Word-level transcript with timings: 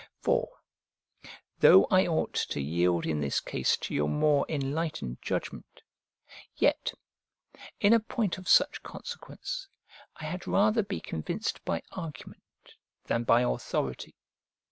For, 0.19 0.49
though 1.59 1.85
I 1.91 2.07
ought 2.07 2.33
to 2.33 2.59
yield 2.59 3.05
in 3.05 3.21
this 3.21 3.39
case 3.39 3.77
to 3.77 3.93
your 3.93 4.09
more 4.09 4.47
enlightened 4.49 5.19
judgment, 5.21 5.83
yet, 6.55 6.93
in 7.79 7.93
a 7.93 7.99
point 7.99 8.39
of 8.39 8.49
such 8.49 8.81
consequence, 8.81 9.67
I 10.15 10.23
had 10.23 10.47
rather 10.47 10.81
be 10.81 11.01
convinced 11.01 11.63
by 11.65 11.83
argument 11.91 12.73
than 13.05 13.25
by 13.25 13.41
authority. 13.43 14.15